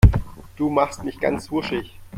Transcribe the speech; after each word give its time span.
Du 0.57 0.69
machst 0.71 1.03
mich 1.03 1.19
ganz 1.19 1.51
wuschig. 1.51 1.93